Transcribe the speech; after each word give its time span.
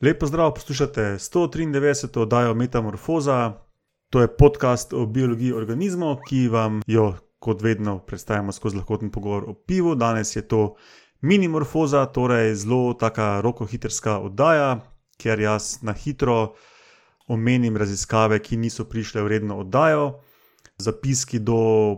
Lepo 0.00 0.26
zdrav, 0.26 0.54
poslušate 0.54 1.00
193. 1.00 2.18
oddajo 2.20 2.54
Metamorfoza. 2.54 3.52
To 4.10 4.20
je 4.20 4.36
podcast 4.36 4.92
o 4.92 5.06
biologiji 5.06 5.52
organizmov, 5.52 6.18
ki 6.28 6.48
vam 6.48 6.82
jo, 6.86 7.14
kot 7.38 7.62
vedno, 7.62 7.98
predstavljamo 7.98 8.52
skozi 8.52 8.76
lahkoten 8.76 9.10
pogovor 9.10 9.44
o 9.48 9.54
pivu. 9.54 9.94
Danes 9.94 10.36
je 10.36 10.48
to 10.48 10.74
minimorfoza, 11.20 12.06
torej 12.06 12.54
zelo 12.54 12.92
taka 12.94 13.40
rokohitrska 13.40 14.18
oddaja, 14.18 14.80
ker 15.16 15.40
jaz 15.40 15.78
na 15.82 15.92
hitro 15.92 16.54
omenim 17.26 17.76
raziskave, 17.76 18.38
ki 18.38 18.56
niso 18.56 18.84
prišle 18.84 19.22
v 19.22 19.28
redno 19.28 19.56
oddajo, 19.64 20.20
zapiski 20.78 21.38
do 21.38 21.96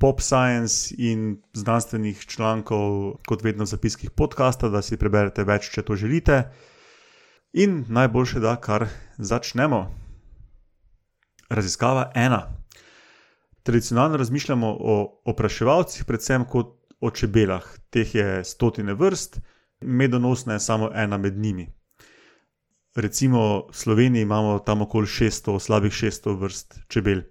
pop 0.00 0.20
science 0.20 0.94
in 0.98 1.42
znanstvenih 1.52 2.24
člankov, 2.26 3.18
kot 3.28 3.44
vedno 3.44 3.64
v 3.64 3.76
zapiskih 3.76 4.10
podcasta, 4.10 4.68
da 4.68 4.82
si 4.82 4.96
preberete 4.96 5.44
več, 5.44 5.68
če 5.76 5.82
to 5.82 5.96
želite. 5.96 6.46
In 7.56 7.84
najboljše, 7.88 8.40
da 8.40 8.56
kar 8.56 8.86
začnemo. 9.18 9.86
Raziskava 11.48 12.10
ena. 12.14 12.56
Tradicionalno 13.62 14.16
razmišljamo 14.16 14.76
o 14.80 15.20
opraševalcih, 15.24 16.04
predvsem 16.04 16.44
kot 16.50 16.74
o 17.00 17.10
čebelah. 17.10 17.62
Teh 17.90 18.14
je 18.14 18.44
stotine 18.44 18.94
vrst, 18.94 19.38
medonosna 19.80 20.52
je 20.52 20.60
samo 20.60 20.90
ena 20.94 21.18
med 21.18 21.38
njimi. 21.38 21.68
Recimo 22.96 23.66
v 23.70 23.76
Sloveniji 23.76 24.22
imamo 24.22 24.58
tam 24.58 24.82
okoli 24.82 25.06
šeststo, 25.06 25.58
slabih 25.58 25.92
šeststo 25.92 26.34
vrst 26.34 26.78
čebel. 26.88 27.22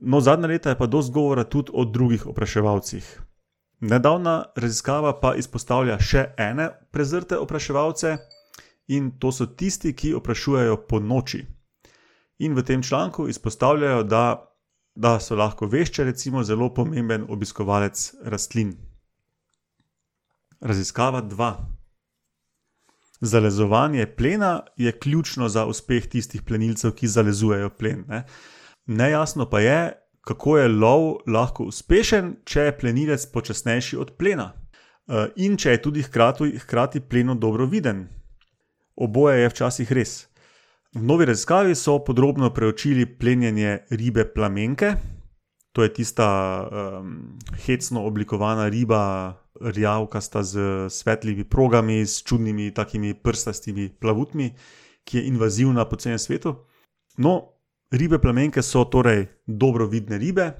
No, 0.00 0.20
zadnja 0.20 0.48
leta 0.48 0.70
je 0.70 0.78
pa 0.78 0.86
dosti 0.86 1.12
govora 1.12 1.44
tudi 1.44 1.70
o 1.74 1.84
drugih 1.84 2.26
opraševalcih. 2.26 3.20
Nedavna 3.80 4.44
raziskava 4.56 5.20
pa 5.20 5.34
izpostavlja 5.34 6.00
še 6.00 6.30
ene 6.38 6.70
prezrte 6.92 7.36
opraševalce, 7.36 8.16
in 8.90 9.10
to 9.18 9.30
so 9.32 9.46
tisti, 9.46 9.92
ki 9.94 10.14
oprašujejo 10.18 10.76
ponoči. 10.88 11.44
In 12.38 12.54
v 12.56 12.64
tem 12.66 12.82
članku 12.82 13.28
izpostavljajo, 13.28 14.02
da, 14.02 14.24
da 14.94 15.18
so 15.20 15.36
lahko 15.38 15.68
vešče, 15.70 16.04
recimo, 16.04 16.42
zelo 16.44 16.72
pomemben 16.74 17.26
obiskovalec 17.28 18.14
rastlin. 18.24 18.74
Raziskava 20.60 21.22
2. 21.22 21.52
Zalezovanje 23.20 24.06
plena 24.16 24.60
je 24.76 24.92
ključno 24.92 25.48
za 25.48 25.66
uspeh 25.66 26.08
tistih 26.08 26.42
plenilcev, 26.42 26.92
ki 26.92 27.08
zalezujejo 27.08 27.70
plen. 27.70 28.04
Ne? 28.08 28.24
Nejasno 28.86 29.46
pa 29.50 29.60
je, 29.60 29.92
kako 30.20 30.58
je 30.58 30.68
lov 30.68 31.04
lahko 31.26 31.68
uspešen, 31.70 32.40
če 32.44 32.60
je 32.60 32.78
plenilec 32.78 33.26
počasnejši 33.32 33.96
od 33.96 34.16
plena. 34.18 34.52
In 35.36 35.56
če 35.56 35.76
je 35.76 35.82
tudi 35.82 36.02
hkrati, 36.02 36.56
hkrati 36.58 37.00
pleno 37.00 37.34
dobro 37.34 37.66
viden, 37.66 38.08
oboje 38.96 39.40
je 39.40 39.48
včasih 39.48 39.92
res. 39.92 40.26
V 40.94 41.02
novi 41.02 41.24
raziskavi 41.24 41.74
so 41.74 41.98
podrobno 42.04 42.50
preučili 42.54 43.06
plenjenje 43.06 43.78
ribe 43.90 44.24
plamenke, 44.34 44.94
to 45.72 45.82
je 45.82 45.92
tista 45.92 46.26
um, 46.66 47.38
hecno 47.66 48.02
oblikovana 48.06 48.68
riba, 48.68 49.34
rjavkasta 49.60 50.42
z 50.42 50.58
svetlimi 50.90 51.44
progami, 51.44 52.06
s 52.06 52.22
čudnimi, 52.22 52.74
takimi 52.74 53.14
prstastimi 53.14 53.88
plavutmi, 54.00 54.54
ki 55.04 55.18
je 55.18 55.26
invazivna 55.26 55.84
po 55.84 55.96
celem 55.96 56.18
svetu. 56.18 56.54
No, 57.18 57.52
ribe 57.90 58.18
plamenke 58.18 58.62
so 58.62 58.84
torej 58.84 59.26
dobro 59.46 59.86
vidne 59.86 60.18
ribe 60.18 60.52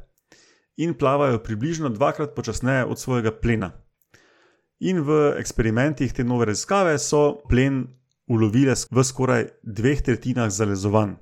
in 0.77 0.95
plavajo 0.95 1.39
približno 1.39 1.89
dvakrat 1.89 2.35
počasneje 2.35 2.85
od 2.85 2.99
svojega 2.99 3.31
plena. 3.31 3.73
In 4.81 5.03
v 5.05 5.35
eksperimentih 5.37 6.13
te 6.13 6.25
nove 6.25 6.47
raziskave 6.47 6.99
so 6.99 7.43
plen 7.49 8.00
ulovile 8.31 8.75
v 8.91 9.05
skoraj 9.05 9.49
dveh 9.63 10.03
tretjinah 10.07 10.51
zalezovanj. 10.51 11.19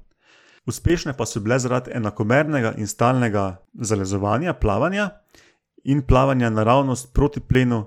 Uspešne 0.68 1.16
pa 1.16 1.24
so 1.24 1.40
bile 1.40 1.56
zaradi 1.58 1.94
enakomernega 1.96 2.74
in 2.76 2.86
stalnega 2.86 3.62
zalezovanja, 3.72 4.52
plavanja 4.52 5.10
in 5.84 6.02
plavanja 6.04 6.50
naravnost 6.50 7.14
proti 7.14 7.40
plenu, 7.40 7.86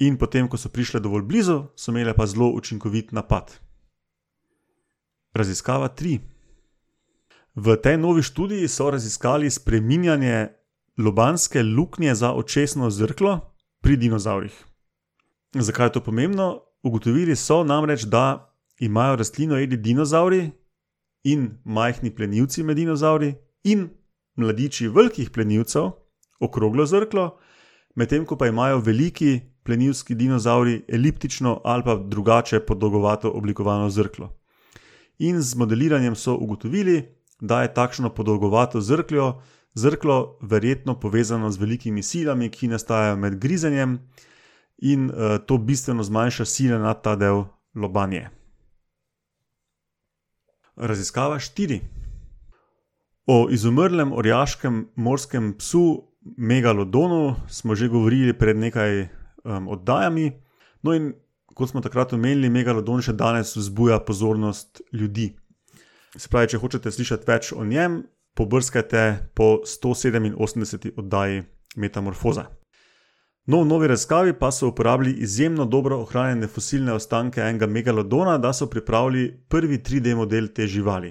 in 0.00 0.16
potem, 0.16 0.48
ko 0.48 0.56
so 0.56 0.68
prišle 0.72 1.00
dovolj 1.00 1.24
blizu, 1.28 1.56
so 1.76 1.92
imele 1.92 2.14
pa 2.16 2.26
zelo 2.26 2.50
učinkovit 2.56 3.12
napad. 3.12 3.52
Raziskava 5.36 5.88
3. 5.88 6.18
V 7.54 7.76
tej 7.76 7.96
novi 7.96 8.22
študiji 8.22 8.68
so 8.68 8.90
raziskali 8.90 9.50
spreminjanje 9.50 10.48
lobanske 10.98 11.62
luknje 11.62 12.14
za 12.14 12.32
očesno 12.32 12.90
zrklo 12.90 13.40
pri 13.80 13.96
dinozavrih. 13.96 14.54
Zakaj 15.54 15.86
je 15.86 15.92
to 15.92 16.00
pomembno? 16.00 16.60
Ugotovili 16.82 17.36
so 17.36 17.64
namreč, 17.64 18.08
da 18.08 18.49
imajo 18.80 19.16
rastlinoidi 19.16 19.76
dinozauri 19.76 20.50
in 21.24 21.50
majhni 21.64 22.10
plenilci 22.10 22.62
med 22.62 22.76
dinozauri 22.76 23.34
in 23.64 23.88
mladiči 24.36 24.88
velikih 24.88 25.30
plenilcev 25.30 25.90
okroglo 26.40 26.86
zrklo, 26.86 27.36
medtem 27.94 28.24
ko 28.24 28.36
pa 28.36 28.48
imajo 28.48 28.80
veliki 28.80 29.40
plenilski 29.62 30.14
dinozauri 30.14 30.82
eliptično 30.88 31.60
ali 31.64 31.84
pa 31.84 31.96
drugače 31.96 32.60
podolgovato 32.60 33.30
oblikovano 33.30 33.90
zrklo. 33.90 34.32
In 35.18 35.42
z 35.42 35.56
modeliranjem 35.56 36.16
so 36.16 36.34
ugotovili, 36.36 37.02
da 37.40 37.62
je 37.62 37.74
takšno 37.74 38.10
podolgovato 38.14 38.80
zrkljo, 38.80 39.42
zrklo 39.74 40.38
verjetno 40.40 41.00
povezano 41.00 41.50
z 41.50 41.60
velikimi 41.60 42.02
silami, 42.02 42.48
ki 42.48 42.68
nastajajo 42.68 43.16
med 43.16 43.38
grizenjem, 43.38 43.98
in 44.80 45.10
uh, 45.10 45.38
to 45.46 45.58
bistveno 45.58 46.02
zmanjša 46.02 46.44
sile 46.44 46.78
na 46.78 46.94
ta 46.94 47.16
del 47.16 47.44
lobanje. 47.74 48.39
Raziskava 50.76 51.38
4. 51.38 51.80
O 53.26 53.48
izumrlem 53.50 54.12
orjaškem 54.12 54.88
morskem 54.96 55.54
psu 55.58 56.06
Megalodonu 56.36 57.36
smo 57.48 57.74
že 57.74 57.88
govorili 57.88 58.32
pred 58.32 58.56
nekaj 58.56 59.08
um, 59.44 59.68
oddajami. 59.68 60.32
No, 60.82 60.94
in 60.94 61.12
kot 61.54 61.70
smo 61.70 61.80
takrat 61.80 62.12
omenili, 62.12 62.50
Megalodon 62.50 63.02
še 63.02 63.12
danes 63.12 63.54
vzbuja 63.56 64.00
pozornost 64.04 64.82
ljudi. 64.92 65.30
Se 66.16 66.28
pravi, 66.28 66.52
če 66.52 66.60
hočete 66.60 66.90
slišati 66.90 67.28
več 67.28 67.52
o 67.54 67.64
njem, 67.64 68.02
pobrskajte 68.34 69.30
po 69.34 69.60
187. 69.64 70.92
oddaji 70.96 71.44
Metamorfoza. 71.76 72.48
No, 73.50 73.62
v 73.62 73.66
novi 73.66 73.88
raziskavi 73.90 74.32
pa 74.38 74.52
so 74.52 74.68
uporabili 74.68 75.12
izjemno 75.12 75.64
dobro 75.64 75.96
ohranjene 76.00 76.46
fosilne 76.46 76.92
ostanke 76.92 77.40
enega 77.40 77.66
megalodona, 77.66 78.36
da 78.38 78.52
so 78.52 78.66
pripravili 78.70 79.24
prvi 79.48 79.78
3D 79.78 80.14
model 80.14 80.46
te 80.54 80.66
živali. 80.66 81.10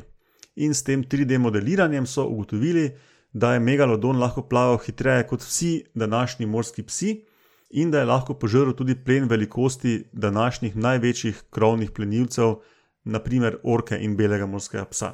In 0.56 0.74
s 0.74 0.84
tem 0.84 1.04
3D 1.04 1.38
modeliranjem 1.38 2.06
so 2.08 2.24
ugotovili, 2.28 2.92
da 3.34 3.54
je 3.54 3.60
megalodon 3.60 4.20
lahko 4.20 4.46
plaval 4.48 4.78
hitreje 4.86 5.26
kot 5.28 5.44
vsi 5.44 5.84
današnji 5.96 6.46
morski 6.46 6.84
psi 6.84 7.26
in 7.70 7.92
da 7.92 8.00
je 8.00 8.06
lahko 8.06 8.34
požrl 8.34 8.72
tudi 8.72 8.96
plen 8.96 9.28
velikosti 9.28 10.06
današnjih 10.14 10.76
največjih 10.76 11.44
krovnih 11.50 11.92
plenilcev, 11.92 12.56
naprimer 13.04 13.58
orke 13.64 14.00
in 14.00 14.16
belega 14.16 14.46
morskega 14.46 14.86
psa. 14.86 15.12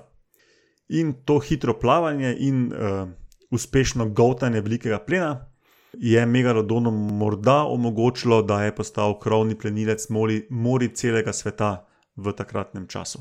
In 0.90 1.14
to 1.26 1.40
hitro 1.40 1.80
plavanje 1.80 2.36
in 2.40 2.72
uh, 2.74 3.10
uspešno 3.52 4.10
gotanje 4.10 4.62
velikega 4.62 5.00
plena 5.00 5.55
je 6.00 6.26
megalodonom 6.26 7.18
morda 7.18 7.64
omogočilo, 7.64 8.42
da 8.42 8.64
je 8.64 8.76
postal 8.76 9.20
krovni 9.20 9.56
plenilec 9.56 10.10
mori, 10.10 10.48
mori 10.50 10.90
celega 10.96 11.34
sveta 11.34 11.86
v 12.16 12.32
takratnem 12.32 12.88
času. 12.88 13.20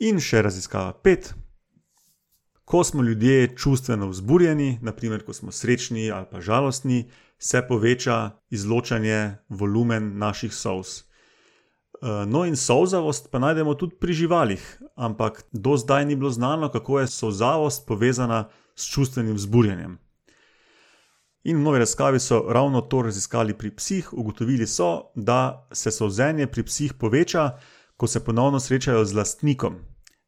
In 0.00 0.20
še 0.20 0.42
raziskava 0.42 0.92
pet. 0.92 1.34
Ko 2.64 2.84
smo 2.84 3.02
ljudje 3.02 3.56
čustveno 3.56 4.08
vzburjeni, 4.08 4.78
naprimer, 4.82 5.24
ko 5.26 5.32
smo 5.32 5.52
srečni 5.52 6.10
ali 6.10 6.26
pa 6.30 6.40
žalostni, 6.40 7.08
se 7.38 7.62
poveča 7.68 8.30
izločanje 8.50 9.36
volumen 9.48 10.18
naših 10.18 10.54
solz. 10.54 11.02
Eh, 12.00 12.26
no, 12.26 12.44
in 12.44 12.56
solzavost 12.56 13.30
pa 13.30 13.38
najdemo 13.38 13.74
tudi 13.74 13.96
pri 14.00 14.12
živalih, 14.12 14.62
ampak 14.96 15.42
do 15.52 15.76
zdaj 15.76 16.06
ni 16.06 16.16
bilo 16.16 16.30
znano, 16.30 16.68
kako 16.68 17.00
je 17.00 17.06
solzavost 17.06 17.86
povezana 17.86 18.48
s 18.76 18.88
čustvenim 18.88 19.34
vzburjenjem. 19.34 19.98
In 21.44 21.56
v 21.56 21.60
novi 21.60 21.78
razkavi 21.78 22.20
so 22.20 22.44
ravno 22.48 22.80
to 22.80 23.02
raziskali 23.02 23.58
pri 23.58 23.70
psih, 23.76 24.12
ugotovili 24.12 24.66
so, 24.66 25.10
da 25.14 25.68
se 25.72 25.90
solzenje 25.90 26.46
pri 26.46 26.62
psih 26.62 26.94
poveča, 26.94 27.50
ko 27.96 28.06
se 28.06 28.24
ponovno 28.24 28.60
srečajo 28.60 29.04
z 29.04 29.16
lastnikom, 29.16 29.76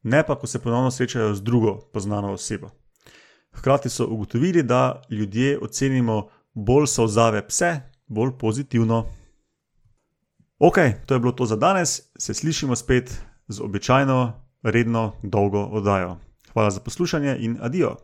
ne 0.03 0.23
pa 0.26 0.38
ko 0.38 0.47
se 0.47 0.59
ponovno 0.59 0.91
srečajo 0.91 1.35
z 1.35 1.43
drugo 1.43 1.76
poznano 1.93 2.32
osebo. 2.32 2.70
Hkrati 3.53 3.88
so 3.88 4.06
ugotovili, 4.06 4.62
da 4.62 5.03
ljudje 5.11 5.59
ocenimo 5.62 6.29
bolj 6.55 6.87
solzave 6.87 7.47
pse, 7.49 7.81
bolj 8.06 8.31
pozitivno. 8.38 9.06
Ok, 10.59 10.76
to 11.06 11.14
je 11.14 11.20
bilo 11.20 11.32
to 11.32 11.47
za 11.47 11.56
danes, 11.56 12.00
se 12.19 12.35
slišimo 12.35 12.76
spet 12.76 13.20
z 13.49 13.61
običajno, 13.61 14.32
redno, 14.62 15.12
dolgo 15.23 15.64
oddajo. 15.64 16.17
Hvala 16.53 16.70
za 16.70 16.81
poslušanje 16.81 17.37
in 17.41 17.59
adijo. 17.61 17.97